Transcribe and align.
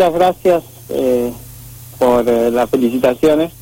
muchas 0.00 0.14
gracias 0.14 0.62
eh, 0.88 1.30
por 1.98 2.26
eh, 2.26 2.50
las 2.50 2.70
felicitaciones. 2.70 3.52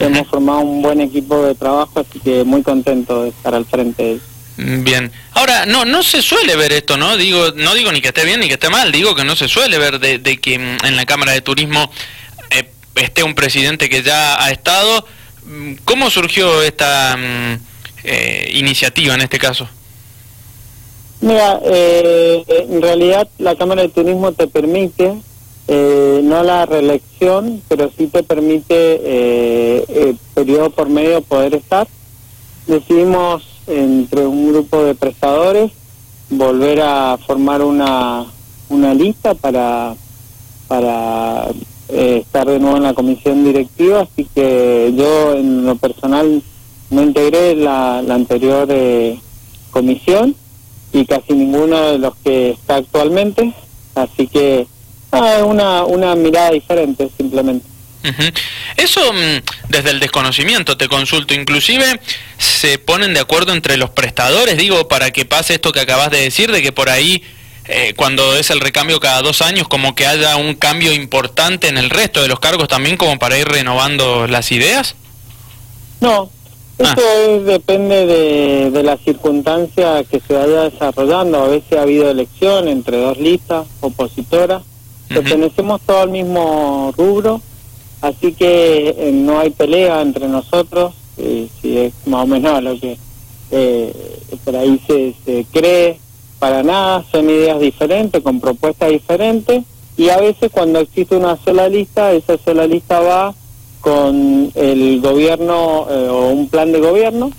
Hemos 0.00 0.26
formado 0.26 0.60
un 0.60 0.82
buen 0.82 1.00
equipo 1.00 1.46
de 1.46 1.54
trabajo, 1.54 2.00
así 2.00 2.18
que 2.18 2.42
muy 2.42 2.64
contento 2.64 3.22
de 3.22 3.28
estar 3.28 3.54
al 3.54 3.64
frente 3.64 4.18
Bien. 4.56 5.10
Ahora, 5.32 5.66
no 5.66 5.84
no 5.84 6.02
se 6.02 6.22
suele 6.22 6.56
ver 6.56 6.72
esto, 6.72 6.96
¿no? 6.96 7.16
Digo, 7.16 7.52
no 7.56 7.74
digo 7.74 7.92
ni 7.92 8.00
que 8.00 8.08
esté 8.08 8.24
bien 8.24 8.40
ni 8.40 8.48
que 8.48 8.54
esté 8.54 8.70
mal, 8.70 8.90
digo 8.92 9.14
que 9.14 9.24
no 9.24 9.34
se 9.34 9.48
suele 9.48 9.78
ver 9.78 9.98
de, 9.98 10.18
de 10.18 10.36
que 10.38 10.58
mm, 10.58 10.84
en 10.84 10.96
la 10.96 11.06
Cámara 11.06 11.32
de 11.32 11.40
Turismo 11.40 11.90
eh, 12.50 12.68
esté 12.96 13.22
un 13.22 13.34
presidente 13.34 13.88
que 13.88 14.02
ya 14.02 14.42
ha 14.44 14.50
estado. 14.50 15.06
Mm, 15.44 15.74
¿Cómo 15.84 16.10
surgió 16.10 16.62
esta 16.62 17.16
mm, 17.16 17.58
eh, 18.04 18.50
iniciativa 18.54 19.14
en 19.14 19.20
este 19.22 19.38
caso? 19.38 19.68
Mira, 21.20 21.60
eh, 21.64 22.44
en 22.48 22.82
realidad 22.82 23.28
la 23.38 23.56
Cámara 23.56 23.82
de 23.82 23.88
Turismo 23.88 24.32
te 24.32 24.46
permite, 24.46 25.20
eh, 25.68 26.20
no 26.22 26.42
la 26.42 26.66
reelección, 26.66 27.62
pero 27.68 27.90
sí 27.96 28.06
te 28.08 28.22
permite 28.22 28.74
eh, 28.74 29.84
eh, 29.88 30.14
periodo 30.34 30.70
por 30.70 30.88
medio 30.88 31.22
poder 31.22 31.54
estar. 31.54 31.88
Decidimos 32.66 33.42
entre 33.66 34.26
un 34.26 34.52
grupo 34.52 34.82
de 34.82 34.94
prestadores 34.94 35.72
volver 36.30 36.80
a 36.80 37.18
formar 37.26 37.62
una, 37.62 38.26
una 38.68 38.94
lista 38.94 39.34
para, 39.34 39.94
para 40.68 41.48
eh, 41.88 42.22
estar 42.22 42.46
de 42.46 42.58
nuevo 42.58 42.76
en 42.76 42.82
la 42.82 42.94
comisión 42.94 43.44
directiva, 43.44 44.00
así 44.00 44.26
que 44.34 44.92
yo 44.96 45.34
en 45.34 45.64
lo 45.64 45.76
personal 45.76 46.42
no 46.90 47.02
integré 47.02 47.56
la, 47.56 48.02
la 48.02 48.14
anterior 48.14 48.66
eh, 48.70 49.18
comisión 49.70 50.34
y 50.92 51.04
casi 51.06 51.32
ninguno 51.32 51.80
de 51.90 51.98
los 51.98 52.14
que 52.16 52.50
está 52.50 52.76
actualmente, 52.76 53.52
así 53.94 54.26
que 54.28 54.66
ah, 55.14 55.44
una, 55.44 55.84
una 55.84 56.14
mirada 56.14 56.50
diferente 56.50 57.08
simplemente. 57.16 57.66
Eso 58.76 59.00
mm, 59.14 59.70
desde 59.70 59.90
el 59.90 59.98
desconocimiento 60.00 60.76
te 60.76 60.88
consulto, 60.88 61.32
inclusive 61.32 62.00
se 62.36 62.78
ponen 62.78 63.14
de 63.14 63.20
acuerdo 63.20 63.52
entre 63.54 63.78
los 63.78 63.90
prestadores, 63.90 64.58
digo, 64.58 64.88
para 64.88 65.10
que 65.10 65.24
pase 65.24 65.54
esto 65.54 65.72
que 65.72 65.80
acabas 65.80 66.10
de 66.10 66.20
decir, 66.20 66.52
de 66.52 66.60
que 66.62 66.70
por 66.70 66.90
ahí 66.90 67.22
eh, 67.66 67.94
cuando 67.96 68.36
es 68.36 68.50
el 68.50 68.60
recambio 68.60 69.00
cada 69.00 69.22
dos 69.22 69.40
años, 69.40 69.68
como 69.68 69.94
que 69.94 70.06
haya 70.06 70.36
un 70.36 70.54
cambio 70.54 70.92
importante 70.92 71.68
en 71.68 71.78
el 71.78 71.88
resto 71.88 72.20
de 72.20 72.28
los 72.28 72.40
cargos 72.40 72.68
también, 72.68 72.98
como 72.98 73.18
para 73.18 73.38
ir 73.38 73.48
renovando 73.48 74.26
las 74.26 74.52
ideas. 74.52 74.96
No, 76.02 76.30
eso 76.78 76.92
Ah. 76.94 76.96
es- 77.38 77.46
depende 77.46 78.04
de, 78.04 78.70
de 78.70 78.82
la 78.82 78.98
circunstancia 78.98 80.04
que 80.04 80.20
se 80.20 80.34
vaya 80.34 80.68
desarrollando. 80.68 81.42
A 81.42 81.48
veces 81.48 81.78
ha 81.78 81.82
habido 81.82 82.10
elección 82.10 82.68
entre 82.68 82.98
dos 82.98 83.16
listas 83.16 83.66
opositoras. 83.80 84.62
Pertenecemos 85.08 85.80
todos 85.82 86.02
al 86.02 86.10
mismo 86.10 86.92
rubro, 86.96 87.40
así 88.00 88.32
que 88.32 88.94
eh, 88.96 89.12
no 89.12 89.38
hay 89.38 89.50
pelea 89.50 90.00
entre 90.00 90.28
nosotros, 90.28 90.94
eh, 91.18 91.48
si 91.60 91.78
es 91.78 91.92
más 92.06 92.24
o 92.24 92.26
menos 92.26 92.62
lo 92.62 92.78
que 92.78 92.96
eh, 93.50 93.92
por 94.44 94.56
ahí 94.56 94.80
se, 94.86 95.14
se 95.24 95.46
cree. 95.52 95.98
Para 96.38 96.62
nada, 96.62 97.04
son 97.10 97.30
ideas 97.30 97.60
diferentes, 97.60 98.22
con 98.22 98.40
propuestas 98.40 98.90
diferentes, 98.90 99.62
y 99.96 100.08
a 100.08 100.18
veces 100.18 100.50
cuando 100.50 100.80
existe 100.80 101.16
una 101.16 101.36
sola 101.36 101.68
lista, 101.68 102.12
esa 102.12 102.36
sola 102.38 102.66
lista 102.66 103.00
va 103.00 103.34
con 103.80 104.50
el 104.54 105.00
gobierno 105.02 105.86
eh, 105.90 106.08
o 106.08 106.30
un 106.30 106.48
plan 106.48 106.72
de 106.72 106.80
gobierno 106.80 107.30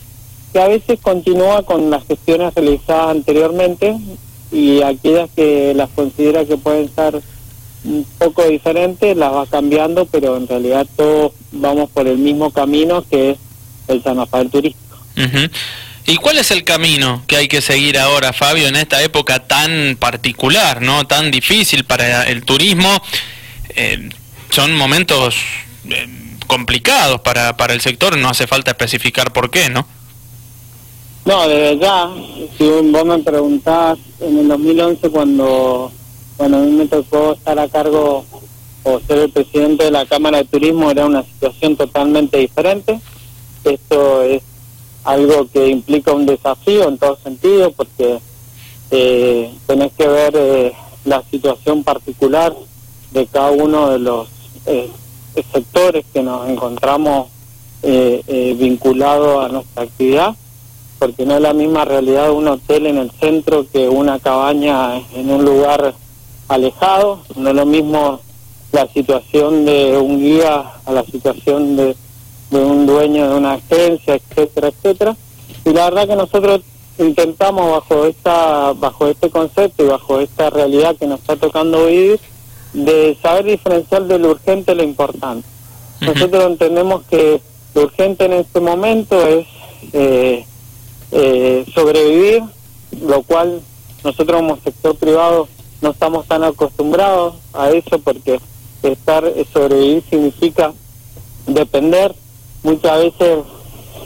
que 0.54 0.60
a 0.60 0.68
veces 0.68 1.00
continúa 1.02 1.64
con 1.64 1.90
las 1.90 2.06
gestiones 2.06 2.54
realizadas 2.54 3.10
anteriormente 3.10 3.98
y 4.52 4.82
aquellas 4.84 5.30
que 5.36 5.74
las 5.74 5.90
considera 5.90 6.46
que 6.46 6.56
pueden 6.56 6.94
ser 6.94 7.22
un 7.86 8.06
poco 8.18 8.44
diferentes 8.44 9.16
las 9.16 9.32
va 9.32 9.46
cambiando, 9.46 10.06
pero 10.06 10.38
en 10.38 10.48
realidad 10.48 10.88
todos 10.96 11.34
vamos 11.52 11.90
por 11.92 12.08
el 12.08 12.18
mismo 12.18 12.52
camino 12.52 13.04
que 13.10 13.32
es 13.32 13.38
el 13.88 14.04
San 14.04 14.18
Rafael 14.18 14.50
turístico. 14.50 14.98
Ujú. 15.18 15.50
¿Y 16.08 16.18
cuál 16.18 16.38
es 16.38 16.52
el 16.52 16.64
camino 16.64 17.24
que 17.28 17.36
hay 17.36 17.48
que 17.48 17.62
seguir 17.62 17.98
ahora, 17.98 18.32
Fabio, 18.32 18.68
en 18.68 18.76
esta 18.76 19.02
época 19.02 19.40
tan 19.48 19.98
particular, 20.00 20.82
no 20.82 21.08
tan 21.08 21.32
difícil 21.32 21.84
para 21.84 22.24
el 22.24 22.44
turismo? 22.44 23.02
Eh, 23.70 24.10
son 24.50 24.76
momentos 24.76 25.36
eh, 25.90 26.08
complicados 26.48 27.22
para, 27.22 27.58
para 27.58 27.74
el 27.74 27.82
sector, 27.82 28.18
no 28.18 28.30
hace 28.30 28.46
falta 28.46 28.72
especificar 28.72 29.34
por 29.34 29.50
qué, 29.50 29.70
¿no? 29.70 29.88
No, 31.26 31.48
desde 31.48 31.80
ya, 31.80 32.08
si 32.56 32.66
vos 32.66 33.06
me 33.06 33.18
preguntás 33.20 33.98
en 34.22 34.38
el 34.38 34.48
2011 34.48 35.10
cuando, 35.10 35.92
cuando 36.38 36.58
a 36.58 36.62
mí 36.62 36.72
me 36.72 36.88
tocó 36.88 37.34
estar 37.34 37.58
a 37.60 37.68
cargo 37.68 38.26
o 38.84 39.00
ser 39.02 39.20
el 39.20 39.32
presidente 39.32 39.86
de 39.86 39.92
la 39.92 40.06
Cámara 40.06 40.40
de 40.40 40.46
Turismo, 40.46 40.92
era 40.92 41.06
una 41.06 41.24
situación 41.24 41.76
totalmente 41.76 42.38
diferente. 42.38 43.00
Esto 43.64 44.22
es 44.24 44.44
algo 45.04 45.48
que 45.52 45.68
implica 45.68 46.14
un 46.14 46.26
desafío 46.26 46.88
en 46.88 46.98
todo 46.98 47.18
sentido 47.24 47.72
porque 47.72 48.20
eh, 48.92 49.52
tenés 49.66 49.92
que 49.94 50.08
ver 50.08 50.34
eh, 50.36 50.74
la 51.06 51.24
situación 51.32 51.84
particular 51.84 52.56
de 53.12 53.26
cada 53.28 53.52
uno 53.52 53.90
de 53.92 54.00
los 54.00 54.28
eh, 54.66 54.90
sectores 55.54 56.06
que 56.14 56.22
nos 56.22 56.50
encontramos 56.50 57.30
eh, 57.84 58.22
eh, 58.28 58.56
vinculados 58.58 59.46
a 59.46 59.50
nuestra 59.50 59.84
actividad 59.84 60.36
porque 60.98 61.26
no 61.26 61.36
es 61.36 61.42
la 61.42 61.54
misma 61.54 61.86
realidad 61.86 62.32
un 62.32 62.48
hotel 62.48 62.88
en 62.88 62.98
el 62.98 63.12
centro 63.12 63.66
que 63.72 63.88
una 63.88 64.18
cabaña 64.20 64.98
en 65.14 65.30
un 65.30 65.46
lugar 65.46 65.94
alejado, 66.48 67.22
no 67.36 67.50
es 67.50 67.56
lo 67.56 67.66
mismo 67.66 68.20
la 68.72 68.88
situación 68.88 69.66
de 69.66 69.98
un 69.98 70.20
guía 70.20 70.74
a 70.86 70.92
la 70.92 71.04
situación 71.04 71.76
de, 71.76 71.96
de 72.52 72.60
un 72.60 72.86
dueño 72.86 73.30
de 73.30 73.36
una 73.36 73.54
agencia, 73.54 74.16
etcétera, 74.16 74.68
etcétera. 74.70 75.18
Y 75.64 75.72
la 75.72 75.86
verdad 75.86 76.08
que 76.08 76.16
nosotros 76.16 76.62
intentamos 76.98 77.72
bajo 77.72 78.06
esta 78.06 78.74
bajo 78.74 79.08
este 79.08 79.30
concepto 79.30 79.84
y 79.84 79.88
bajo 79.88 80.20
esta 80.20 80.50
realidad 80.50 80.96
que 80.96 81.08
nos 81.08 81.20
está 81.20 81.36
tocando 81.36 81.88
vivir 81.88 82.20
de 82.74 83.18
saber 83.22 83.46
diferenciar 83.46 84.04
de 84.04 84.20
lo 84.20 84.32
urgente 84.32 84.76
lo 84.76 84.84
importante. 84.84 85.48
Nosotros 86.02 86.44
entendemos 86.44 87.04
que 87.10 87.42
lo 87.74 87.84
urgente 87.84 88.26
en 88.26 88.34
este 88.34 88.60
momento 88.60 89.26
es 89.26 89.48
eh, 89.94 90.46
eh, 91.12 91.66
sobrevivir, 91.74 92.44
lo 93.02 93.24
cual 93.24 93.62
nosotros 94.04 94.42
como 94.42 94.58
sector 94.58 94.96
privado 94.98 95.48
no 95.86 95.92
estamos 95.92 96.26
tan 96.26 96.44
acostumbrados 96.44 97.36
a 97.54 97.70
eso 97.70 98.00
porque 98.00 98.40
estar 98.82 99.24
eh, 99.24 99.46
sobrevivir 99.54 100.04
significa 100.10 100.74
depender 101.46 102.16
muchas 102.64 103.04
veces 103.04 103.40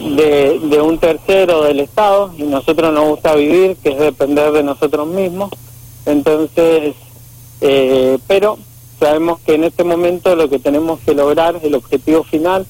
de, 0.01 0.81
un 0.81 0.97
tercero 0.97 1.63
del 1.63 1.79
Estado 1.79 2.33
y 2.37 2.43
nosotros 2.43 2.93
nos 2.93 3.07
gusta 3.07 3.33
vivir, 3.33 3.77
que 3.77 3.91
es 3.91 3.97
depender 3.97 4.51
de 4.51 4.63
nosotros 4.63 5.07
mismos. 5.07 5.51
Entonces, 6.05 6.95
eh, 7.61 8.17
pero 8.27 8.57
sabemos 8.99 9.39
que 9.39 9.55
en 9.55 9.63
este 9.63 9.85
momento 9.85 10.35
lo 10.35 10.49
que 10.49 10.59
tenemos 10.59 10.99
que 11.05 11.13
lograr, 11.13 11.61
el 11.63 11.75
objetivo 11.75 12.25
final, 12.25 12.65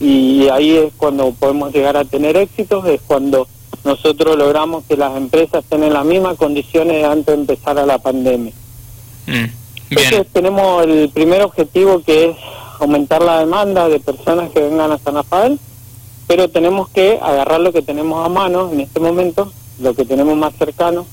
y 0.00 0.48
ahí 0.48 0.76
es 0.76 0.92
cuando 0.98 1.32
podemos 1.32 1.72
llegar 1.72 1.96
a 1.96 2.04
tener 2.04 2.36
éxitos, 2.36 2.84
es 2.86 3.00
cuando 3.06 3.48
nosotros 3.84 4.36
logramos 4.36 4.84
que 4.84 4.96
las 4.96 5.16
empresas 5.16 5.64
estén 5.64 5.84
en 5.84 5.92
las 5.92 6.04
mismas 6.04 6.36
condiciones 6.36 7.04
antes 7.04 7.26
de 7.26 7.40
empezar 7.40 7.78
a 7.78 7.86
la 7.86 7.98
pandemia. 7.98 8.52
Mm, 9.26 9.44
Entonces 9.90 10.26
tenemos 10.32 10.84
el 10.84 11.08
primer 11.10 11.42
objetivo 11.42 12.02
que 12.02 12.30
es 12.30 12.36
aumentar 12.78 13.22
la 13.22 13.40
demanda 13.40 13.88
de 13.88 14.00
personas 14.00 14.50
que 14.50 14.60
vengan 14.60 14.92
a 14.92 14.98
San 14.98 15.14
Rafael, 15.14 15.58
pero 16.26 16.48
tenemos 16.48 16.88
que 16.88 17.18
agarrar 17.20 17.60
lo 17.60 17.72
que 17.72 17.82
tenemos 17.82 18.24
a 18.24 18.28
mano 18.28 18.70
en 18.72 18.80
este 18.80 19.00
momento, 19.00 19.52
lo 19.80 19.94
que 19.94 20.04
tenemos 20.04 20.36
más 20.36 20.54
cercano, 20.54 21.06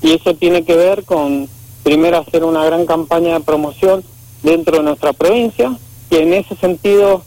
y 0.00 0.12
eso 0.12 0.34
tiene 0.34 0.64
que 0.64 0.76
ver 0.76 1.04
con 1.04 1.48
primero 1.82 2.18
hacer 2.18 2.44
una 2.44 2.64
gran 2.64 2.86
campaña 2.86 3.34
de 3.34 3.40
promoción 3.40 4.04
dentro 4.42 4.78
de 4.78 4.82
nuestra 4.82 5.12
provincia, 5.12 5.76
que 6.10 6.22
en 6.22 6.32
ese 6.32 6.56
sentido 6.56 7.22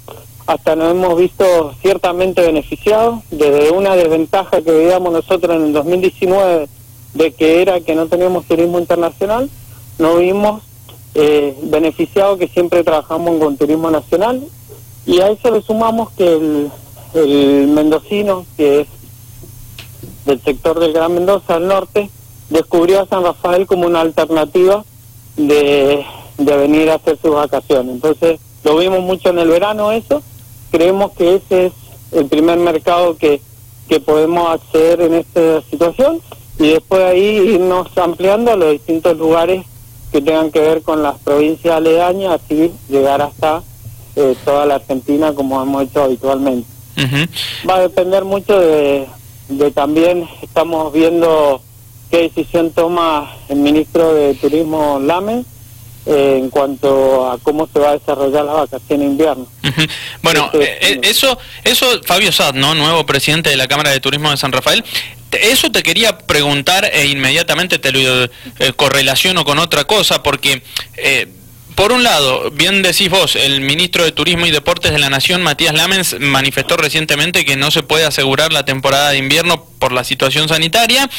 hasta 0.48 0.76
nos 0.76 0.92
hemos 0.92 1.18
visto 1.18 1.74
ciertamente 1.82 2.42
beneficiados 2.42 3.24
desde 3.32 3.72
una 3.72 3.96
desventaja 3.96 4.62
que 4.62 4.72
veíamos 4.72 5.12
nosotros 5.12 5.56
en 5.56 5.64
el 5.64 5.74
2019 5.74 6.68
de 7.14 7.34
que 7.34 7.62
era 7.62 7.80
que 7.82 7.96
no 7.96 8.08
teníamos 8.08 8.46
turismo 8.46 8.78
internacional, 8.78 9.50
nos 9.98 10.20
vimos 10.20 10.62
eh, 11.16 11.58
beneficiados 11.64 12.38
que 12.38 12.48
siempre 12.48 12.84
trabajamos 12.84 13.40
con 13.40 13.58
turismo 13.58 13.90
nacional 13.90 14.44
y 15.06 15.22
a 15.22 15.30
eso 15.30 15.50
le 15.52 15.62
sumamos 15.62 16.12
que 16.12 16.34
el, 16.34 16.72
el 17.14 17.68
mendocino, 17.68 18.46
que 18.58 18.82
es 18.82 18.88
del 20.26 20.42
sector 20.42 20.80
del 20.80 20.94
Gran 20.94 21.14
Mendoza 21.14 21.56
al 21.56 21.68
norte, 21.68 22.10
descubrió 22.50 23.02
a 23.02 23.08
San 23.08 23.24
Rafael 23.24 23.66
como 23.66 23.88
una 23.88 24.02
alternativa 24.02 24.84
de, 25.38 26.06
de 26.38 26.58
venir 26.58 26.90
a 26.90 26.96
hacer 26.96 27.18
sus 27.22 27.32
vacaciones. 27.32 27.96
Entonces 27.96 28.40
lo 28.64 28.78
vimos 28.78 29.02
mucho 29.02 29.30
en 29.30 29.40
el 29.40 29.48
verano 29.48 29.92
eso, 29.92 30.22
creemos 30.76 31.14
que 31.14 31.36
ese 31.36 31.68
es 31.68 31.74
el 32.12 32.26
primer 32.26 32.58
mercado 32.60 33.16
que, 33.16 33.40
que 33.88 34.02
podemos 34.02 34.50
acceder 34.50 35.00
en 35.00 35.14
esta 35.14 35.62
situación 35.62 36.20
y 36.60 36.72
después 36.72 37.02
ahí 37.02 37.54
irnos 37.54 37.98
ampliando 37.98 38.52
a 38.52 38.58
los 38.58 38.72
distintos 38.74 39.18
lugares 39.18 39.66
que 40.12 40.22
tengan 40.22 40.52
que 40.52 40.60
ver 40.60 40.82
con 40.82 41.02
las 41.02 41.18
provincias 41.20 41.78
aledañas, 41.78 42.42
así 42.42 42.74
llegar 42.90 43.22
hasta 43.22 43.64
eh, 44.18 44.36
toda 44.44 44.66
la 44.66 44.76
Argentina 44.76 45.34
como 45.34 45.62
hemos 45.62 45.84
hecho 45.84 46.04
habitualmente. 46.04 46.68
Va 47.70 47.76
a 47.76 47.82
depender 47.82 48.26
mucho 48.26 48.60
de, 48.60 49.08
de 49.48 49.72
también, 49.72 50.28
estamos 50.42 50.92
viendo 50.92 51.62
qué 52.12 52.24
decisión 52.24 52.72
toma 52.72 53.34
el 53.48 53.60
ministro 53.60 54.14
de 54.14 54.34
Turismo 54.36 55.00
Lame 55.00 55.46
eh, 56.06 56.38
en 56.40 56.50
cuanto 56.50 57.30
a 57.32 57.38
cómo 57.40 57.68
se 57.72 57.80
va 57.80 57.90
a 57.90 57.94
desarrollar 57.94 58.46
la 58.46 58.54
vacación 58.54 59.00
de 59.00 59.06
invierno. 59.06 59.48
Bueno, 60.22 60.50
este, 60.54 60.94
eh, 60.94 61.00
eso, 61.04 61.38
eso 61.64 62.02
Fabio 62.04 62.32
Sad, 62.32 62.54
¿no? 62.54 62.76
Nuevo 62.76 63.06
presidente 63.06 63.50
de 63.50 63.58
la 63.58 63.68
Cámara 63.68 63.92
de 63.92 64.00
Turismo 64.00 64.32
de 64.32 64.38
San 64.38 64.52
Rafael. 64.52 64.84
Eso 65.32 65.72
te 65.72 65.84
quería 65.84 66.18
preguntar 66.18 66.90
e 66.92 67.08
inmediatamente 67.08 67.78
te 67.78 67.92
lo 67.92 68.24
eh, 68.24 68.30
correlaciono 68.76 69.44
con 69.44 69.60
otra 69.60 69.86
cosa, 69.86 70.24
porque 70.24 70.64
por 71.76 71.92
un 71.92 72.04
lado, 72.04 72.52
bien 72.52 72.82
decís 72.82 73.10
vos, 73.10 73.36
el 73.36 73.60
ministro 73.60 74.06
de 74.06 74.14
Turismo 74.14 74.46
y 74.46 74.52
Deportes 74.52 74.94
de 74.94 75.00
la 75.00 75.10
Nación, 75.10 75.44
Matías 75.44 75.76
Lamens, 75.76 76.18
manifestó 76.20 76.78
recientemente 76.78 77.44
que 77.44 77.58
no 77.58 77.70
se 77.70 77.84
puede 77.84 78.06
asegurar 78.06 78.54
la 78.54 78.64
temporada 78.64 79.12
de 79.12 79.18
invierno 79.18 79.66
por 79.78 79.92
la 79.92 80.06
situación 80.06 80.48
sanitaria. 80.48 81.10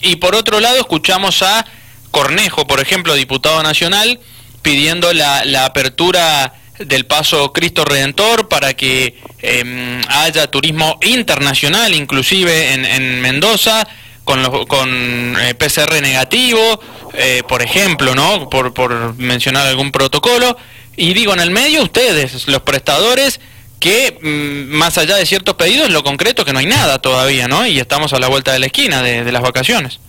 Y 0.00 0.16
por 0.16 0.36
otro 0.36 0.60
lado, 0.60 0.78
escuchamos 0.78 1.42
a 1.42 1.66
Cornejo, 2.10 2.66
por 2.66 2.80
ejemplo, 2.80 3.14
diputado 3.14 3.62
nacional, 3.62 4.20
pidiendo 4.62 5.12
la, 5.12 5.64
apertura 5.64 6.54
del 6.78 7.06
paso 7.06 7.52
Cristo 7.52 7.84
Redentor 7.84 8.48
para 8.48 8.74
que 8.74 9.18
em, 9.40 10.00
haya 10.08 10.50
turismo 10.50 10.98
internacional, 11.02 11.94
inclusive 11.94 12.72
en, 12.72 13.20
Mendoza, 13.20 13.86
con, 14.24 14.66
con 14.66 15.36
eh, 15.40 15.54
PCR 15.54 16.00
negativo, 16.00 16.80
eh, 17.14 17.42
por 17.48 17.62
ejemplo, 17.62 18.14
¿no? 18.14 18.48
Por, 18.48 18.72
por 18.74 19.14
mencionar 19.16 19.66
algún 19.66 19.92
protocolo. 19.92 20.56
Y 20.96 21.14
digo, 21.14 21.32
en 21.32 21.40
el 21.40 21.50
medio, 21.50 21.82
ustedes, 21.82 22.48
los 22.48 22.62
prestadores, 22.62 23.40
que 23.78 24.18
mm, 24.20 24.74
más 24.76 24.98
allá 24.98 25.16
de 25.16 25.26
ciertos 25.26 25.54
pedidos, 25.54 25.90
lo 25.90 26.02
concreto 26.02 26.44
que 26.44 26.52
no 26.52 26.58
hay 26.58 26.66
nada 26.66 26.98
todavía, 26.98 27.48
¿no? 27.48 27.66
Y 27.66 27.78
estamos 27.78 28.12
a 28.12 28.18
la 28.18 28.28
vuelta 28.28 28.52
de 28.52 28.58
la 28.58 28.66
esquina 28.66 29.02
de 29.02 29.32
las 29.32 29.42
vacaciones. 29.42 30.00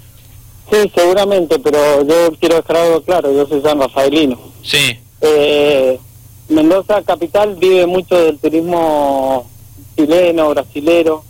Sí, 0.71 0.91
seguramente, 0.95 1.59
pero 1.59 2.03
yo 2.03 2.31
quiero 2.39 2.55
dejar 2.55 2.77
algo 2.77 3.01
claro, 3.01 3.33
yo 3.33 3.45
soy 3.45 3.61
San 3.61 3.79
Rafaelino. 3.79 4.39
Sí. 4.63 4.97
Eh, 5.19 5.99
Mendoza 6.47 7.01
capital 7.03 7.55
vive 7.55 7.85
mucho 7.85 8.15
del 8.17 8.37
turismo 8.37 9.49
chileno, 9.95 10.49
brasilero, 10.49 11.23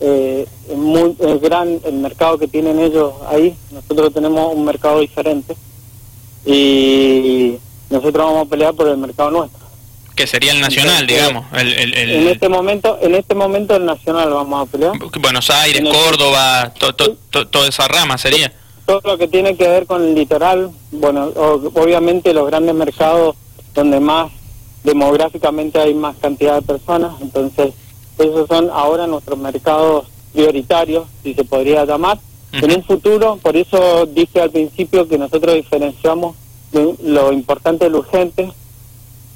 eh, 0.00 0.46
es 0.68 0.76
muy 0.76 1.16
gran 1.40 1.80
el 1.84 1.94
mercado 1.94 2.38
que 2.38 2.48
tienen 2.48 2.78
ellos 2.78 3.12
ahí, 3.28 3.56
nosotros 3.70 4.12
tenemos 4.12 4.54
un 4.54 4.64
mercado 4.64 5.00
diferente 5.00 5.56
y 6.44 7.56
nosotros 7.90 8.26
vamos 8.26 8.46
a 8.46 8.50
pelear 8.50 8.74
por 8.74 8.88
el 8.88 8.98
mercado 8.98 9.30
nuestro. 9.30 9.66
Que 10.14 10.26
sería 10.26 10.52
el 10.52 10.60
nacional, 10.60 11.06
digamos. 11.06 11.44
En 11.52 12.28
este 12.28 12.48
momento, 12.48 12.98
en 13.02 13.14
este 13.14 13.34
momento 13.34 13.76
el 13.76 13.84
nacional 13.84 14.30
vamos 14.30 14.66
a 14.66 14.70
pelear. 14.70 14.92
Buenos 15.20 15.50
Aires, 15.50 15.82
Córdoba, 15.92 16.72
toda 17.50 17.68
esa 17.68 17.86
rama 17.86 18.16
sería 18.16 18.52
todo 18.86 19.00
lo 19.04 19.18
que 19.18 19.26
tiene 19.26 19.56
que 19.56 19.68
ver 19.68 19.86
con 19.86 20.02
el 20.02 20.14
litoral, 20.14 20.70
bueno, 20.92 21.32
obviamente 21.74 22.32
los 22.32 22.46
grandes 22.46 22.74
mercados 22.74 23.34
donde 23.74 23.98
más 23.98 24.30
demográficamente 24.84 25.80
hay 25.80 25.92
más 25.92 26.16
cantidad 26.16 26.54
de 26.54 26.62
personas, 26.62 27.20
entonces 27.20 27.74
esos 28.16 28.46
son 28.46 28.70
ahora 28.72 29.08
nuestros 29.08 29.38
mercados 29.38 30.06
prioritarios, 30.32 31.06
si 31.22 31.34
se 31.34 31.44
podría 31.44 31.84
llamar. 31.84 32.18
En 32.52 32.72
un 32.72 32.84
futuro, 32.84 33.38
por 33.42 33.56
eso 33.56 34.06
dije 34.06 34.40
al 34.40 34.50
principio 34.50 35.08
que 35.08 35.18
nosotros 35.18 35.56
diferenciamos 35.56 36.36
lo 37.02 37.32
importante 37.32 37.86
de 37.86 37.90
lo 37.90 37.98
urgente, 37.98 38.50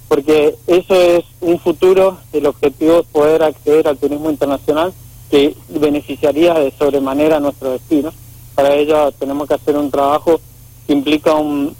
porque 0.08 0.55
eso 0.69 0.94
es 0.94 1.25
un 1.41 1.58
futuro, 1.58 2.19
el 2.32 2.46
objetivo 2.46 3.00
es 3.00 3.06
poder 3.06 3.43
acceder 3.43 3.88
al 3.88 3.99
turismo 3.99 4.31
internacional 4.31 4.93
que 5.31 5.55
beneficiaría 5.69 6.55
de 6.55 6.73
sobremanera 6.79 7.37
a 7.37 7.41
nuestro 7.41 7.70
destino 7.70 8.12
para 8.55 8.75
ello 8.75 9.12
tenemos 9.12 9.49
que 9.49 9.55
hacer 9.55 9.76
un 9.76 9.91
trabajo 9.91 10.41
que 10.87 10.93
implica 10.93 11.35
un, 11.35 11.75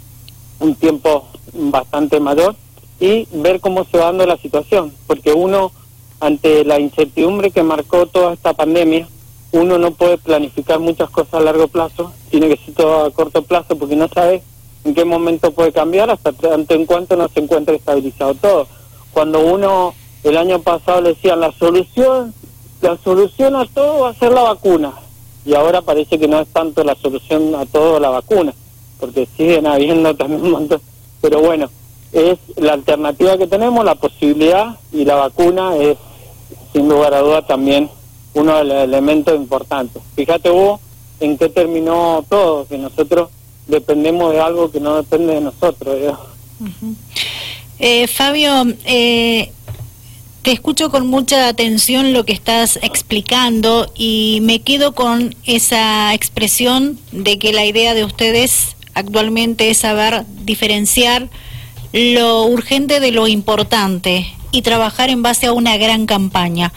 un 0.59 0.75
tiempo 0.75 1.25
bastante 1.53 2.19
mayor 2.19 2.55
y 2.99 3.27
ver 3.33 3.59
cómo 3.59 3.83
se 3.85 3.97
va 3.97 4.05
dando 4.05 4.25
la 4.25 4.37
situación, 4.37 4.93
porque 5.07 5.33
uno, 5.33 5.71
ante 6.19 6.63
la 6.63 6.79
incertidumbre 6.79 7.51
que 7.51 7.63
marcó 7.63 8.05
toda 8.05 8.33
esta 8.33 8.53
pandemia, 8.53 9.07
uno 9.51 9.77
no 9.77 9.91
puede 9.91 10.17
planificar 10.17 10.79
muchas 10.79 11.09
cosas 11.09 11.33
a 11.33 11.39
largo 11.41 11.67
plazo, 11.67 12.13
tiene 12.29 12.47
que 12.47 12.63
ser 12.63 12.75
todo 12.75 13.05
a 13.05 13.11
corto 13.11 13.41
plazo, 13.41 13.75
porque 13.75 13.95
no 13.95 14.07
sabe 14.07 14.43
en 14.85 14.93
qué 14.93 15.03
momento 15.03 15.51
puede 15.51 15.71
cambiar 15.71 16.09
hasta 16.09 16.31
tanto 16.31 16.75
en 16.75 16.85
cuanto 16.85 17.15
no 17.15 17.27
se 17.27 17.39
encuentre 17.41 17.75
estabilizado 17.75 18.35
todo. 18.35 18.67
Cuando 19.11 19.39
uno 19.39 19.93
el 20.23 20.37
año 20.37 20.61
pasado 20.61 21.01
le 21.01 21.09
decía 21.09 21.35
la 21.35 21.51
solución, 21.51 22.33
la 22.81 22.97
solución 23.03 23.55
a 23.55 23.65
todo 23.65 24.01
va 24.01 24.09
a 24.09 24.15
ser 24.15 24.31
la 24.31 24.43
vacuna 24.43 24.93
y 25.45 25.53
ahora 25.53 25.81
parece 25.81 26.19
que 26.19 26.27
no 26.27 26.39
es 26.39 26.47
tanto 26.49 26.83
la 26.83 26.95
solución 26.95 27.55
a 27.55 27.65
todo 27.65 27.99
la 27.99 28.09
vacuna, 28.09 28.53
porque 28.99 29.27
siguen 29.37 29.67
habiendo 29.67 30.15
también 30.17 30.41
un 30.41 30.51
montón. 30.51 30.81
Pero 31.21 31.41
bueno, 31.41 31.69
es 32.11 32.37
la 32.57 32.73
alternativa 32.73 33.37
que 33.37 33.47
tenemos, 33.47 33.83
la 33.85 33.95
posibilidad, 33.95 34.77
y 34.91 35.05
la 35.05 35.15
vacuna 35.15 35.75
es, 35.77 35.97
sin 36.73 36.89
lugar 36.89 37.13
a 37.13 37.21
duda, 37.21 37.45
también 37.45 37.89
uno 38.33 38.57
de 38.57 38.63
los 38.63 38.83
elementos 38.83 39.35
importantes. 39.35 40.01
Fíjate 40.15 40.49
vos 40.49 40.79
en 41.19 41.37
qué 41.37 41.49
terminó 41.49 42.25
todo, 42.27 42.67
que 42.67 42.77
nosotros 42.77 43.29
dependemos 43.67 44.33
de 44.33 44.41
algo 44.41 44.71
que 44.71 44.79
no 44.79 44.97
depende 44.97 45.35
de 45.35 45.41
nosotros. 45.41 45.97
eh, 47.79 48.07
Fabio, 48.07 48.51
eh, 48.85 49.51
te 50.41 50.51
escucho 50.51 50.89
con 50.89 51.07
mucha 51.07 51.47
atención 51.47 52.13
lo 52.13 52.25
que 52.25 52.33
estás 52.33 52.79
explicando 52.81 53.91
y 53.95 54.39
me 54.41 54.61
quedo 54.61 54.93
con 54.93 55.35
esa 55.45 56.13
expresión 56.13 56.99
de 57.11 57.37
que 57.37 57.53
la 57.53 57.65
idea 57.65 57.93
de 57.93 58.03
ustedes 58.03 58.75
actualmente 58.95 59.69
es 59.69 59.77
saber 59.77 60.25
diferenciar 60.43 61.29
lo 61.93 62.45
urgente 62.45 62.99
de 62.99 63.11
lo 63.11 63.27
importante 63.27 64.33
y 64.51 64.63
trabajar 64.63 65.09
en 65.09 65.21
base 65.21 65.45
a 65.45 65.53
una 65.53 65.77
gran 65.77 66.07
campaña. 66.07 66.73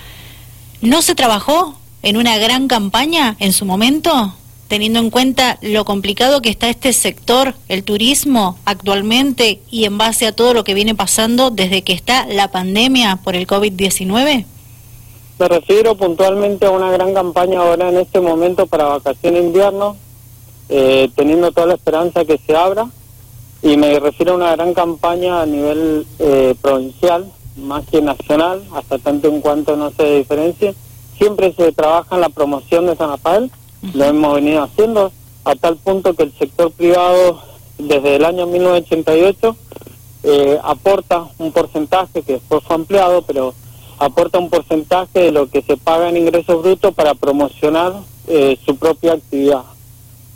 ¿No 0.82 1.00
se 1.00 1.14
trabajó 1.14 1.78
en 2.02 2.18
una 2.18 2.36
gran 2.36 2.68
campaña 2.68 3.36
en 3.38 3.52
su 3.54 3.64
momento? 3.64 4.34
Teniendo 4.68 4.98
en 4.98 5.10
cuenta 5.10 5.58
lo 5.60 5.84
complicado 5.84 6.42
que 6.42 6.50
está 6.50 6.68
este 6.68 6.92
sector, 6.92 7.54
el 7.68 7.84
turismo 7.84 8.58
actualmente 8.64 9.60
y 9.70 9.84
en 9.84 9.98
base 9.98 10.26
a 10.26 10.32
todo 10.32 10.54
lo 10.54 10.64
que 10.64 10.74
viene 10.74 10.94
pasando 10.94 11.50
desde 11.50 11.82
que 11.82 11.92
está 11.92 12.26
la 12.26 12.50
pandemia 12.50 13.16
por 13.22 13.36
el 13.36 13.46
COVID-19? 13.46 14.44
Me 15.38 15.48
refiero 15.48 15.96
puntualmente 15.96 16.66
a 16.66 16.70
una 16.70 16.90
gran 16.92 17.12
campaña 17.12 17.60
ahora 17.60 17.88
en 17.88 17.98
este 17.98 18.20
momento 18.20 18.66
para 18.66 18.84
vacaciones 18.84 19.44
invierno, 19.44 19.96
eh, 20.68 21.10
teniendo 21.16 21.50
toda 21.50 21.66
la 21.66 21.74
esperanza 21.74 22.24
que 22.24 22.38
se 22.38 22.56
abra, 22.56 22.88
y 23.60 23.76
me 23.76 23.98
refiero 23.98 24.32
a 24.32 24.36
una 24.36 24.54
gran 24.54 24.74
campaña 24.74 25.40
a 25.40 25.46
nivel 25.46 26.06
eh, 26.18 26.54
provincial, 26.60 27.32
más 27.56 27.84
que 27.86 28.02
nacional, 28.02 28.62
hasta 28.74 28.98
tanto 28.98 29.28
en 29.28 29.40
cuanto 29.40 29.76
no 29.76 29.90
se 29.90 30.18
diferencie. 30.18 30.74
Siempre 31.18 31.52
se 31.54 31.72
trabaja 31.72 32.14
en 32.14 32.20
la 32.20 32.28
promoción 32.28 32.86
de 32.86 32.96
San 32.96 33.10
Rafael, 33.10 33.50
lo 33.92 34.04
hemos 34.04 34.34
venido 34.34 34.62
haciendo 34.62 35.12
a 35.44 35.54
tal 35.56 35.76
punto 35.76 36.14
que 36.14 36.22
el 36.22 36.32
sector 36.32 36.72
privado 36.72 37.42
desde 37.78 38.16
el 38.16 38.24
año 38.24 38.46
1988 38.46 39.56
eh, 40.22 40.58
aporta 40.62 41.26
un 41.38 41.52
porcentaje 41.52 42.22
que 42.22 42.34
después 42.34 42.64
fue 42.64 42.76
ampliado, 42.76 43.22
pero 43.22 43.54
aporta 43.98 44.38
un 44.38 44.48
porcentaje 44.48 45.20
de 45.20 45.32
lo 45.32 45.50
que 45.50 45.62
se 45.62 45.76
paga 45.76 46.08
en 46.08 46.16
ingresos 46.16 46.62
brutos 46.62 46.94
para 46.94 47.14
promocionar 47.14 47.92
eh, 48.26 48.58
su 48.64 48.76
propia 48.76 49.14
actividad. 49.14 49.64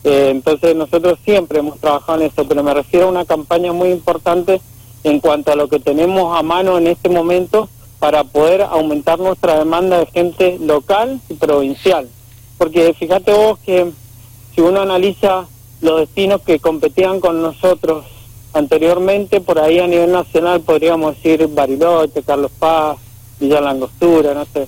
Eh, 0.05 0.29
entonces 0.31 0.77
nosotros 0.77 1.19
siempre 1.25 1.61
hemos 1.61 1.79
trabajado 1.79 2.21
en 2.21 2.27
eso, 2.27 2.47
pero 2.47 2.63
me 2.63 2.75
refiero 2.75 3.07
a 3.07 3.11
una 3.11 3.25
campaña 3.25 3.73
muy 3.73 3.91
importante 3.91 4.61
en 5.05 5.21
cuanto 5.21 5.53
a 5.53 5.57
lo 5.57 5.69
que 5.69 5.81
tenemos 5.81 6.39
a 6.39 6.43
mano 6.43 6.77
en 6.77 6.87
este 6.87 7.09
momento 7.09 7.69
para 7.99 8.25
poder 8.25 8.63
aumentar 8.63 9.19
nuestra 9.19 9.59
demanda 9.59 9.99
de 9.99 10.07
gente 10.07 10.59
local 10.61 11.21
y 11.29 11.35
provincial 11.35 12.09
porque 12.59 12.93
fíjate 12.95 13.33
vos 13.33 13.59
que 13.61 13.91
si 14.55 14.61
uno 14.61 14.81
analiza 14.81 15.47
los 15.81 16.01
destinos 16.01 16.43
que 16.43 16.59
competían 16.59 17.21
con 17.21 17.41
nosotros 17.41 18.05
anteriormente, 18.53 19.41
por 19.41 19.61
ahí 19.61 19.79
a 19.79 19.87
nivel 19.87 20.11
nacional 20.11 20.61
podríamos 20.61 21.15
decir 21.15 21.47
Bariloche, 21.49 22.23
Carlos 22.23 22.51
Paz, 22.59 22.99
Villa 23.39 23.61
Langostura, 23.61 24.35
no 24.35 24.45
sé. 24.47 24.67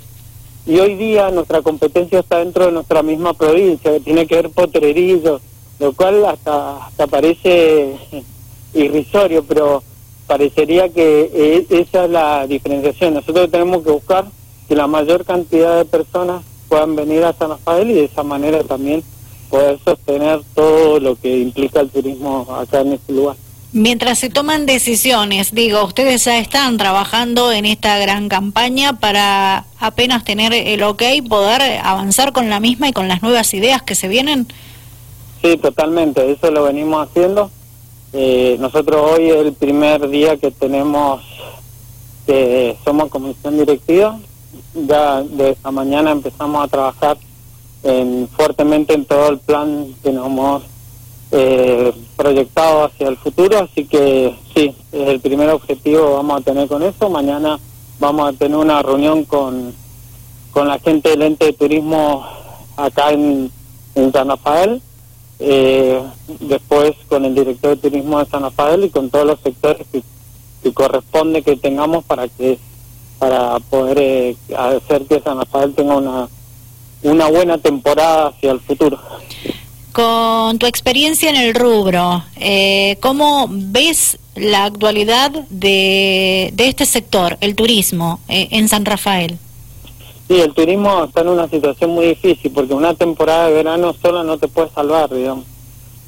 Y 0.67 0.79
hoy 0.79 0.95
día 0.95 1.31
nuestra 1.31 1.63
competencia 1.63 2.21
está 2.21 2.39
dentro 2.39 2.67
de 2.67 2.73
nuestra 2.73 3.03
misma 3.03 3.35
provincia, 3.35 3.93
que 3.93 4.01
tiene 4.01 4.27
que 4.27 4.37
ver 4.37 4.51
potrerillo, 4.51 5.41
lo 5.81 5.93
cual 5.93 6.25
hasta, 6.27 6.87
hasta 6.87 7.07
parece 7.09 7.97
irrisorio, 8.75 9.45
pero 9.45 9.83
parecería 10.29 10.89
que 10.91 11.67
e, 11.71 11.81
esa 11.81 12.05
es 12.05 12.11
la 12.11 12.47
diferenciación. 12.47 13.15
Nosotros 13.15 13.51
tenemos 13.51 13.83
que 13.83 13.91
buscar 13.91 14.27
que 14.69 14.77
la 14.77 14.87
mayor 14.87 15.25
cantidad 15.25 15.79
de 15.79 15.85
personas 15.85 16.45
puedan 16.71 16.97
venir 16.97 17.25
a 17.25 17.35
San 17.35 17.51
Rafael 17.51 17.91
y 17.91 17.95
de 17.95 18.05
esa 18.05 18.23
manera 18.23 18.63
también 18.63 19.03
poder 19.51 19.79
sostener 19.85 20.41
todo 20.55 21.01
lo 21.01 21.17
que 21.17 21.41
implica 21.41 21.81
el 21.81 21.91
turismo 21.91 22.47
acá 22.55 22.81
en 22.81 22.93
este 22.95 23.13
lugar. 23.13 23.37
Mientras 23.73 24.19
se 24.19 24.31
toman 24.31 24.67
decisiones, 24.67 25.55
digo, 25.55 25.85
ustedes 25.85 26.25
ya 26.25 26.39
están 26.39 26.77
trabajando 26.77 27.53
en 27.53 27.67
esta 27.67 27.99
gran 27.99 28.29
campaña 28.29 28.99
para 28.99 29.65
apenas 29.79 30.25
tener 30.25 30.53
el 30.53 30.83
ok, 30.83 31.03
poder 31.29 31.81
avanzar 31.83 32.33
con 32.33 32.49
la 32.51 32.59
misma 32.59 32.89
y 32.89 32.93
con 32.93 33.09
las 33.09 33.23
nuevas 33.23 33.53
ideas 33.53 33.83
que 33.83 33.95
se 33.95 34.09
vienen. 34.09 34.47
Sí, 35.43 35.57
totalmente, 35.57 36.31
eso 36.31 36.51
lo 36.51 36.65
venimos 36.65 37.07
haciendo. 37.09 37.51
Eh, 38.13 38.57
nosotros 38.59 39.13
hoy 39.13 39.31
es 39.31 39.37
el 39.37 39.53
primer 39.53 40.09
día 40.09 40.37
que 40.37 40.51
tenemos, 40.51 41.23
que 42.27 42.77
somos 42.85 43.09
comisión 43.09 43.57
directiva, 43.57 44.19
ya 44.75 45.23
de 45.23 45.51
esta 45.51 45.71
mañana 45.71 46.11
empezamos 46.13 46.65
a 46.65 46.69
trabajar 46.69 47.19
en, 47.83 48.29
fuertemente 48.29 48.95
en 48.95 49.05
todo 49.05 49.29
el 49.31 49.39
plan 49.39 49.95
que 50.03 50.13
nos 50.13 50.27
hemos 50.27 50.63
eh, 51.33 51.93
proyectado 52.17 52.85
hacia 52.85 53.09
el 53.09 53.17
futuro, 53.17 53.59
así 53.59 53.85
que 53.85 54.35
sí, 54.55 54.75
es 54.93 55.09
el 55.09 55.21
primer 55.21 55.51
objetivo 55.51 56.15
vamos 56.15 56.41
a 56.41 56.45
tener 56.45 56.69
con 56.69 56.83
eso. 56.83 57.09
Mañana 57.09 57.59
vamos 57.99 58.29
a 58.29 58.33
tener 58.37 58.57
una 58.57 58.83
reunión 58.83 59.25
con, 59.25 59.73
con 60.51 60.69
la 60.69 60.79
gente 60.79 61.11
del 61.11 61.23
ente 61.23 61.47
de 61.47 61.53
turismo 61.53 62.27
acá 62.77 63.13
en, 63.13 63.51
San 64.13 64.29
Rafael, 64.29 64.81
eh, 65.41 66.01
después 66.41 66.93
con 67.09 67.25
el 67.25 67.35
director 67.35 67.71
de 67.71 67.91
turismo 67.91 68.19
de 68.19 68.27
San 68.27 68.43
Rafael 68.43 68.85
y 68.85 68.91
con 68.91 69.11
todos 69.11 69.27
los 69.27 69.41
sectores 69.41 69.87
que, 69.93 70.03
que 70.63 70.73
corresponde 70.73 71.43
que 71.43 71.57
tengamos 71.57 72.05
para 72.05 72.27
que 72.29 72.59
para 73.21 73.61
poder 73.61 73.99
eh, 74.01 74.37
hacer 74.59 75.07
que 75.07 75.21
San 75.21 75.39
Rafael 75.39 75.73
tenga 75.75 75.97
una 75.97 76.29
una 77.03 77.29
buena 77.29 77.59
temporada 77.59 78.29
hacia 78.29 78.53
el 78.53 78.61
futuro. 78.61 78.99
Con 79.93 80.59
tu 80.59 80.67
experiencia 80.67 81.31
en 81.31 81.37
el 81.37 81.55
rubro, 81.55 82.23
eh, 82.37 82.97
¿cómo 83.01 83.49
ves 83.51 84.19
la 84.37 84.65
actualidad 84.65 85.31
de, 85.51 86.51
de 86.53 86.69
este 86.69 86.87
sector, 86.87 87.37
el 87.41 87.57
turismo, 87.57 88.21
eh, 88.29 88.49
en 88.53 88.69
San 88.69 88.85
Rafael? 88.85 89.39
Sí, 90.29 90.41
el 90.41 90.55
turismo 90.55 91.05
está 91.05 91.23
en 91.23 91.29
una 91.29 91.49
situación 91.49 91.91
muy 91.91 92.07
difícil 92.07 92.53
porque 92.53 92.73
una 92.73 92.95
temporada 92.95 93.49
de 93.49 93.55
verano 93.55 93.93
sola 94.01 94.23
no 94.23 94.39
te 94.39 94.47
puede 94.47 94.71
salvar, 94.71 95.13
digamos. 95.13 95.45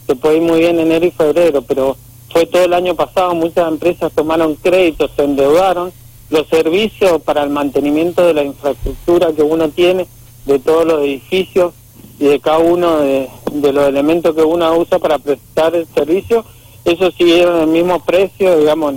Te 0.07 0.15
puede 0.15 0.37
ir 0.37 0.43
muy 0.43 0.61
bien 0.61 0.79
enero 0.79 1.05
y 1.05 1.11
febrero, 1.11 1.63
pero 1.63 1.97
fue 2.31 2.47
todo 2.47 2.65
el 2.65 2.75
año 2.75 2.95
pasado, 2.95 3.35
muchas 3.35 3.67
empresas 3.67 4.13
tomaron 4.13 4.55
créditos, 4.55 5.11
se 5.17 5.25
endeudaron, 5.25 5.93
los 6.33 6.49
servicios 6.49 7.21
para 7.23 7.45
el 7.45 7.51
mantenimiento 7.51 8.27
de 8.27 8.33
la 8.33 8.43
infraestructura 8.43 9.33
que 9.33 9.43
uno 9.43 9.69
tiene, 9.69 10.07
de 10.47 10.59
todos 10.59 10.87
los 10.87 11.03
edificios, 11.03 11.75
y 12.19 12.25
de 12.25 12.41
cada 12.41 12.59
uno 12.59 13.01
de, 13.01 13.29
los 13.53 13.87
elementos 13.87 14.35
que 14.35 14.43
uno 14.43 14.77
usa 14.77 14.99
para 14.99 15.19
prestar 15.19 15.75
el 15.75 15.87
servicio, 15.95 16.45
eso 16.87 17.11
siguieron 17.11 17.61
el 17.61 17.67
mismo 17.67 18.03
precio, 18.03 18.59
digamos, 18.59 18.95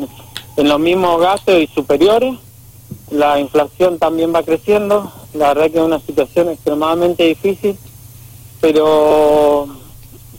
en 0.56 0.70
los 0.70 0.80
mismos 0.80 1.20
gastos 1.20 1.56
y 1.60 1.68
superiores. 1.68 2.36
La 3.12 3.40
inflación 3.40 4.00
también 4.00 4.34
va 4.34 4.44
creciendo, 4.44 5.12
la 5.34 5.50
verdad 5.50 5.72
que 5.72 5.78
es 5.78 5.84
una 5.84 6.00
situación 6.00 6.50
extremadamente 6.50 7.24
difícil, 7.26 7.78
pero, 8.62 9.68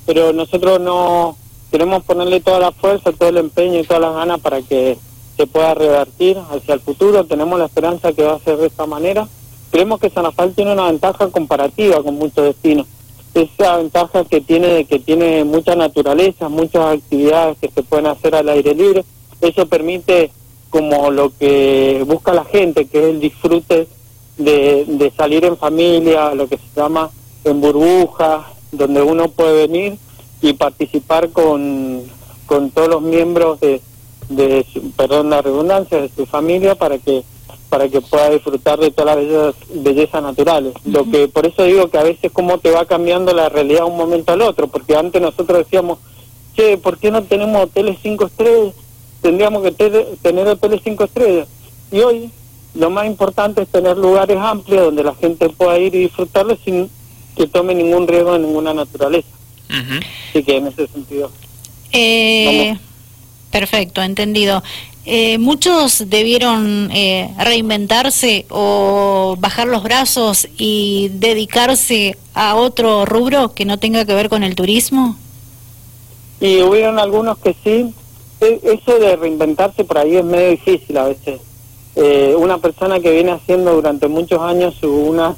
pero 0.07 0.33
nosotros 0.33 0.81
no 0.81 1.37
queremos 1.71 2.05
ponerle 2.05 2.41
toda 2.41 2.59
la 2.59 2.73
fuerza, 2.73 3.13
todo 3.13 3.29
el 3.29 3.37
empeño 3.37 3.81
y 3.81 3.85
todas 3.85 4.01
las 4.01 4.15
ganas 4.15 4.41
para 4.41 4.63
que 4.63 4.97
se 5.37 5.47
pueda 5.47 5.75
revertir 5.75 6.39
hacia 6.51 6.75
el 6.75 6.81
futuro. 6.81 7.25
Tenemos 7.25 7.59
la 7.59 7.67
esperanza 7.67 8.13
que 8.13 8.23
va 8.23 8.35
a 8.35 8.41
ser 8.41 8.57
de 8.57 8.67
esta 8.67 8.87
manera 8.87 9.29
creemos 9.71 10.01
que 10.01 10.11
San 10.11 10.55
tiene 10.55 10.73
una 10.73 10.87
ventaja 10.87 11.29
comparativa 11.29 12.03
con 12.03 12.15
muchos 12.15 12.45
destinos. 12.45 12.87
Esa 13.35 13.77
ventaja 13.77 14.25
que 14.25 14.41
tiene 14.41 14.87
que 14.87 14.99
tiene 14.99 15.45
mucha 15.45 15.77
naturaleza, 15.77 16.49
muchas 16.49 16.97
actividades 16.97 17.59
que 17.59 17.71
se 17.71 17.83
pueden 17.83 18.07
hacer 18.07 18.35
al 18.35 18.49
aire 18.49 18.75
libre. 18.75 19.05
Eso 19.43 19.67
permite 19.67 20.31
como 20.71 21.11
lo 21.11 21.31
que 21.39 22.03
busca 22.07 22.33
la 22.33 22.45
gente, 22.47 22.87
que 22.87 22.99
es 23.01 23.05
el 23.05 23.21
disfrute 23.21 23.87
de, 24.39 24.85
de 24.87 25.11
salir 25.11 25.45
en 25.45 25.59
familia, 25.59 26.35
lo 26.35 26.49
que 26.49 26.57
se 26.57 26.81
llama 26.81 27.11
en 27.45 27.61
burbuja, 27.61 28.47
donde 28.73 29.03
uno 29.03 29.29
puede 29.29 29.67
venir 29.67 29.99
y 30.41 30.55
participar 30.55 31.29
con, 31.31 32.03
con 32.47 32.71
todos 32.71 32.89
los 32.89 33.03
miembros 33.03 33.61
de, 33.61 33.83
de 34.29 34.67
perdón 34.97 35.31
la 35.31 35.43
redundancia, 35.43 36.01
de 36.01 36.11
su 36.15 36.27
familia 36.27 36.75
para 36.75 36.99
que 36.99 37.25
para 37.69 37.89
que 37.89 38.01
pueda 38.01 38.31
disfrutar 38.31 38.79
de 38.79 38.91
todas 38.91 39.17
las 39.17 39.55
bellezas, 39.69 40.23
naturales. 40.23 40.73
Lo 40.85 41.05
que 41.11 41.27
por 41.29 41.47
eso 41.47 41.65
digo 41.65 41.91
que 41.91 41.99
a 41.99 42.05
veces 42.05 42.31
cómo 42.33 42.59
te 42.59 42.71
va 42.71 42.87
cambiando 42.87 43.35
la 43.35 43.49
realidad 43.49 43.81
de 43.81 43.91
un 43.91 43.97
momento 43.97 44.33
al 44.33 44.43
otro, 44.43 44.69
porque 44.69 44.97
antes 44.97 45.21
nosotros 45.21 45.59
decíamos, 45.59 45.99
che, 46.55 46.79
¿por 46.79 46.99
qué 46.99 47.11
no 47.11 47.25
tenemos 47.25 47.65
hoteles 47.65 47.99
cinco 48.03 48.27
estrellas? 48.27 48.75
Tendríamos 49.21 49.63
que 49.63 49.73
tener 50.23 50.47
hoteles 50.47 50.81
cinco 50.85 51.05
estrellas. 51.05 51.49
Y 51.91 52.01
hoy 52.01 52.31
lo 52.75 52.91
más 52.91 53.07
importante 53.07 53.63
es 53.63 53.69
tener 53.69 53.97
lugares 53.97 54.37
amplios 54.39 54.85
donde 54.85 55.03
la 55.03 55.15
gente 55.15 55.49
pueda 55.49 55.79
ir 55.79 55.95
y 55.95 56.01
disfrutarlo 56.01 56.57
sin 56.65 56.89
que 57.37 57.47
tome 57.47 57.75
ningún 57.75 58.07
riesgo 58.07 58.33
de 58.33 58.39
ninguna 58.41 58.75
naturaleza. 58.75 59.29
Así 60.31 60.43
que 60.43 60.57
en 60.57 60.69
ese 60.69 60.87
sentido. 60.87 61.31
Eh, 61.93 62.77
perfecto, 63.59 64.03
entendido. 64.03 64.63
Eh, 65.07 65.39
muchos 65.39 66.11
debieron 66.11 66.91
eh, 66.93 67.33
reinventarse 67.39 68.45
o 68.51 69.37
bajar 69.39 69.67
los 69.67 69.83
brazos 69.83 70.47
y 70.59 71.09
dedicarse 71.15 72.19
a 72.35 72.57
otro 72.57 73.07
rubro 73.07 73.55
que 73.55 73.65
no 73.65 73.79
tenga 73.79 74.05
que 74.05 74.13
ver 74.13 74.29
con 74.29 74.43
el 74.43 74.55
turismo. 74.55 75.17
Y 76.39 76.61
hubieron 76.61 76.99
algunos 76.99 77.39
que 77.39 77.57
sí. 77.65 77.95
E, 78.43 78.61
eso 78.63 78.99
de 78.99 79.17
reinventarse 79.17 79.85
por 79.85 79.97
ahí 79.97 80.17
es 80.17 80.25
medio 80.25 80.51
difícil 80.51 80.99
a 80.99 81.05
veces. 81.05 81.41
Eh, 81.95 82.35
una 82.37 82.59
persona 82.59 83.01
que 83.01 83.11
viene 83.11 83.33
haciendo 83.33 83.73
durante 83.73 84.07
muchos 84.07 84.43
años 84.43 84.75
su, 84.79 84.93
una, 84.93 85.35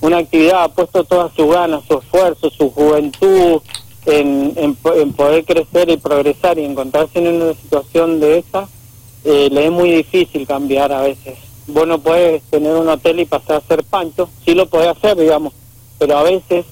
una 0.00 0.18
actividad, 0.18 0.64
ha 0.64 0.68
puesto 0.68 1.04
todas 1.04 1.32
sus 1.34 1.54
ganas, 1.54 1.84
su 1.86 1.98
esfuerzo, 1.98 2.50
su 2.50 2.68
juventud 2.70 3.60
en, 4.06 4.52
en, 4.56 5.12
poder 5.12 5.44
crecer 5.44 5.90
y 5.90 5.96
progresar 5.96 6.58
y 6.58 6.64
encontrarse 6.64 7.18
en 7.18 7.42
una 7.42 7.54
situación 7.54 8.20
de 8.20 8.38
esa 8.38 8.68
eh, 9.24 9.48
le 9.50 9.66
es 9.66 9.72
muy 9.72 9.90
difícil 9.90 10.46
cambiar 10.46 10.92
a 10.92 11.00
veces. 11.00 11.38
Vos 11.66 11.86
no 11.86 11.98
puedes 11.98 12.42
tener 12.44 12.74
un 12.74 12.88
hotel 12.88 13.20
y 13.20 13.24
pasar 13.24 13.56
a 13.56 13.66
ser 13.66 13.84
pancho, 13.84 14.28
sí 14.44 14.54
lo 14.54 14.66
podés 14.66 14.88
hacer, 14.88 15.16
digamos, 15.16 15.54
pero 15.98 16.18
a 16.18 16.22
veces 16.22 16.66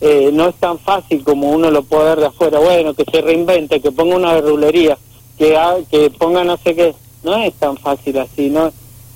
eh, 0.00 0.30
no 0.32 0.48
es 0.48 0.54
tan 0.56 0.78
fácil 0.78 1.24
como 1.24 1.50
uno 1.50 1.70
lo 1.70 1.82
puede 1.82 2.04
ver 2.04 2.20
de 2.20 2.26
afuera. 2.26 2.58
Bueno, 2.60 2.94
que 2.94 3.04
se 3.10 3.20
reinvente, 3.20 3.80
que 3.80 3.90
ponga 3.90 4.14
una 4.16 4.34
verdulería, 4.34 4.98
que, 5.38 5.58
que 5.90 6.10
ponga 6.10 6.44
no 6.44 6.56
sé 6.58 6.74
qué. 6.74 6.94
No 7.24 7.36
es 7.42 7.54
tan 7.54 7.76
fácil 7.76 8.18
así, 8.18 8.50
¿no? 8.50 8.72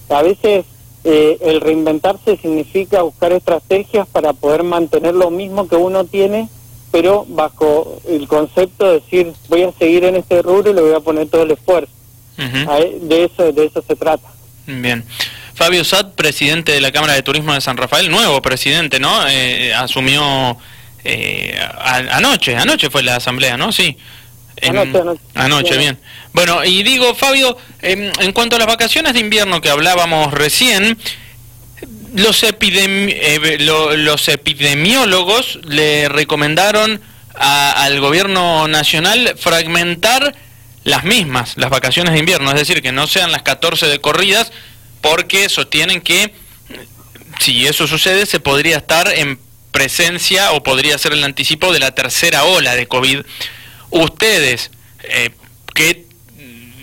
A 0.08 0.22
veces 0.22 0.64
eh, 1.04 1.38
el 1.42 1.60
reinventarse 1.60 2.36
significa 2.36 3.02
buscar 3.02 3.32
estrategias 3.32 4.08
para 4.08 4.32
poder 4.32 4.64
mantener 4.64 5.14
lo 5.14 5.30
mismo 5.30 5.68
que 5.68 5.76
uno 5.76 6.04
tiene, 6.04 6.48
pero 6.90 7.24
bajo 7.28 8.00
el 8.08 8.26
concepto 8.26 8.86
de 8.86 9.00
decir, 9.00 9.32
voy 9.48 9.62
a 9.62 9.72
seguir 9.72 10.04
en 10.04 10.16
este 10.16 10.42
rubro 10.42 10.70
y 10.70 10.74
le 10.74 10.80
voy 10.80 10.94
a 10.94 11.00
poner 11.00 11.28
todo 11.28 11.42
el 11.42 11.52
esfuerzo 11.52 11.92
de, 12.36 13.24
eso, 13.24 13.52
de 13.52 13.66
eso 13.66 13.84
se 13.86 13.96
trata. 13.96 14.28
Bien. 14.66 15.04
Fabio 15.54 15.84
Sad, 15.84 16.12
presidente 16.14 16.72
de 16.72 16.80
la 16.80 16.90
Cámara 16.90 17.12
de 17.12 17.22
Turismo 17.22 17.52
de 17.52 17.60
San 17.60 17.76
Rafael, 17.76 18.10
nuevo 18.10 18.40
presidente, 18.40 18.98
¿no? 18.98 19.28
Eh, 19.28 19.74
asumió 19.74 20.56
eh, 21.04 21.58
anoche, 22.10 22.56
anoche 22.56 22.88
fue 22.90 23.02
la 23.02 23.16
asamblea, 23.16 23.56
¿no? 23.56 23.72
Sí. 23.72 23.96
anoche, 25.34 25.76
bien. 25.76 25.98
Bueno, 26.32 26.64
y 26.64 26.82
digo, 26.82 27.14
Fabio, 27.14 27.56
en, 27.82 28.32
cuanto 28.32 28.56
a 28.56 28.58
las 28.58 28.68
vacaciones 28.68 29.14
de 29.14 29.20
invierno 29.20 29.60
que 29.60 29.70
hablábamos 29.70 30.32
recién, 30.32 30.98
los, 32.14 32.42
eh, 32.42 33.58
los 33.58 34.28
epidemiólogos 34.28 35.58
le 35.64 36.08
recomendaron 36.08 37.00
al 37.34 38.00
gobierno 38.00 38.68
nacional 38.68 39.34
fragmentar 39.38 40.34
las 40.84 41.04
mismas, 41.04 41.56
las 41.56 41.70
vacaciones 41.70 42.12
de 42.12 42.18
invierno, 42.18 42.50
es 42.50 42.56
decir, 42.56 42.82
que 42.82 42.92
no 42.92 43.06
sean 43.06 43.32
las 43.32 43.42
14 43.42 43.86
de 43.86 44.00
corridas, 44.00 44.52
porque 45.00 45.48
sostienen 45.48 46.00
que 46.00 46.34
si 47.38 47.66
eso 47.66 47.86
sucede 47.86 48.26
se 48.26 48.40
podría 48.40 48.76
estar 48.78 49.08
en 49.08 49.38
presencia 49.72 50.52
o 50.52 50.62
podría 50.62 50.98
ser 50.98 51.12
el 51.12 51.24
anticipo 51.24 51.72
de 51.72 51.78
la 51.78 51.94
tercera 51.94 52.44
ola 52.44 52.74
de 52.74 52.86
COVID. 52.86 53.20
Ustedes, 53.90 54.70
eh, 55.04 55.30
¿qué 55.74 56.06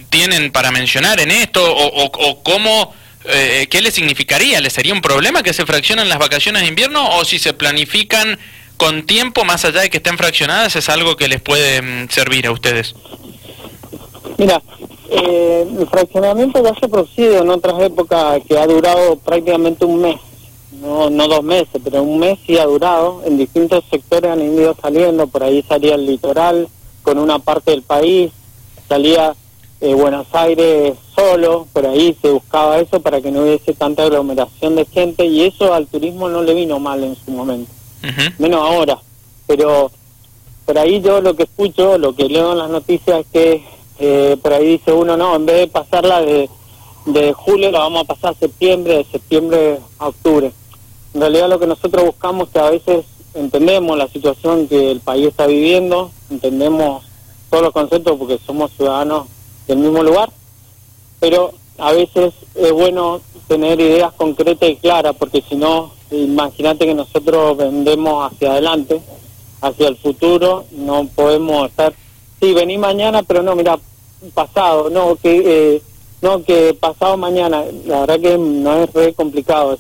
tienen 0.10 0.52
para 0.52 0.72
mencionar 0.72 1.20
en 1.20 1.32
esto 1.32 1.64
o, 1.64 2.06
o, 2.06 2.44
cómo, 2.44 2.96
eh, 3.30 3.68
qué 3.70 3.82
les 3.82 3.94
significaría? 3.94 4.62
¿Les 4.62 4.74
sería 4.74 4.94
un 4.94 5.02
problema 5.02 5.44
que 5.44 5.54
se 5.54 5.66
fraccionen 5.66 6.10
las 6.10 6.20
vacaciones 6.20 6.62
de 6.62 6.68
invierno 6.68 7.18
o 7.18 7.26
si 7.26 7.40
se 7.40 7.54
planifican 7.54 8.38
con 8.78 9.06
tiempo, 9.06 9.44
más 9.44 9.66
allá 9.66 9.82
de 9.82 9.90
que 9.90 9.98
estén 9.98 10.18
fraccionadas, 10.18 10.76
es 10.76 10.90
algo 10.90 11.16
que 11.16 11.28
les 11.28 11.42
puede 11.42 11.82
mm, 11.82 12.10
servir 12.10 12.48
a 12.48 12.52
ustedes? 12.52 12.96
Mira, 14.38 14.62
eh, 15.10 15.68
el 15.80 15.88
fraccionamiento 15.88 16.64
ya 16.64 16.76
se 16.80 16.88
producido 16.88 17.42
en 17.42 17.50
otras 17.50 17.82
épocas 17.82 18.40
que 18.48 18.58
ha 18.58 18.68
durado 18.68 19.18
prácticamente 19.18 19.86
un 19.86 20.02
mes. 20.02 20.18
no, 20.82 21.10
no 21.10 21.28
dos 21.28 21.44
meses, 21.44 21.82
pero 21.84 22.04
un 22.04 22.20
mes 22.20 22.38
sí 22.46 22.58
ha 22.58 22.66
durado. 22.66 23.24
En 23.26 23.38
distintos 23.38 23.84
sectores 23.90 24.32
han 24.32 24.42
ido 24.42 24.76
saliendo, 24.80 25.28
por 25.28 25.44
ahí 25.44 25.64
salía 25.68 25.96
el 25.96 26.06
litoral 26.06 26.68
con 27.02 27.18
una 27.18 27.40
parte 27.40 27.72
del 27.72 27.82
país, 27.82 28.32
salía 28.88 29.34
eh, 29.82 29.94
Buenos 29.94 30.28
Aires 30.34 30.94
solo, 31.18 31.68
por 31.74 31.86
ahí 31.88 32.16
se 32.22 32.30
buscaba 32.30 32.80
eso 32.80 33.00
para 33.02 33.22
que 33.22 33.32
no 33.32 33.42
hubiese 33.42 33.74
tanta 33.74 34.04
aglomeración 34.04 34.76
de 34.76 34.86
gente 34.86 35.26
y 35.26 35.44
eso 35.44 35.74
al 35.74 35.88
turismo 35.88 36.30
no 36.30 36.44
le 36.44 36.54
vino 36.54 36.80
mal 36.80 37.04
en 37.04 37.16
su 37.16 37.32
momento, 37.32 37.72
menos 38.38 38.62
ahora. 38.62 39.00
Pero 39.48 39.90
por 40.66 40.78
ahí 40.78 41.02
yo 41.02 41.22
lo 41.22 41.36
que 41.36 41.44
escucho, 41.44 41.98
lo 41.98 42.14
que 42.14 42.30
leo 42.30 42.52
en 42.52 42.60
las 42.60 42.70
noticias 42.70 43.22
es 43.22 43.26
que 43.32 43.64
eh, 44.00 44.38
por 44.42 44.54
ahí 44.54 44.78
dice 44.78 44.92
uno, 44.92 45.18
no, 45.18 45.36
en 45.36 45.46
vez 45.46 45.58
de 45.58 45.68
pasarla 45.68 46.22
de, 46.22 46.50
de 47.06 47.34
julio 47.34 47.72
la 47.72 47.80
vamos 47.80 48.02
a 48.02 48.14
pasar 48.14 48.36
a 48.36 48.40
septiembre, 48.40 48.98
de 48.98 49.06
septiembre 49.06 49.80
a 49.98 50.10
octubre. 50.10 50.52
En 51.14 51.22
realidad 51.22 51.50
lo 51.50 51.60
que 51.60 51.68
nosotros 51.68 52.06
buscamos 52.06 52.50
que 52.50 52.60
a 52.60 52.70
veces 52.70 53.06
entendemos 53.34 53.98
la 53.98 54.08
situación 54.08 54.68
que 54.68 54.92
el 54.92 55.00
país 55.00 55.28
está 55.28 55.48
viviendo, 55.48 56.12
entendemos 56.30 57.06
todos 57.50 57.64
los 57.64 57.74
conceptos 57.74 58.18
porque 58.18 58.40
somos 58.46 58.72
ciudadanos 58.72 59.28
del 59.68 59.80
mismo 59.80 60.04
lugar, 60.04 60.30
pero 61.20 61.52
a 61.78 61.92
veces 61.92 62.34
es 62.56 62.72
bueno 62.72 63.22
tener 63.48 63.80
ideas 63.80 64.14
concretas 64.14 64.70
y 64.70 64.76
claras, 64.76 65.16
porque 65.18 65.44
si 65.48 65.56
no, 65.56 65.94
imagínate 66.12 66.86
que 66.86 66.94
nosotros 66.94 67.58
vendemos 67.58 68.32
hacia 68.32 68.52
adelante, 68.52 69.02
hacia 69.62 69.88
el 69.88 69.98
futuro, 69.98 70.66
no 70.72 71.08
podemos 71.08 71.70
estar, 71.70 71.94
sí, 72.40 72.54
vení 72.54 72.78
mañana, 72.78 73.24
pero 73.24 73.42
no, 73.44 73.56
mira, 73.56 73.80
pasado, 74.34 74.90
no, 74.90 75.16
que... 75.16 75.76
Eh, 75.76 75.82
no, 76.20 76.44
que 76.44 76.76
pasado 76.80 77.16
mañana, 77.16 77.64
la 77.86 78.00
verdad 78.02 78.20
que 78.20 78.38
no 78.38 78.82
es 78.82 78.92
re 78.92 79.14
complicado. 79.14 79.78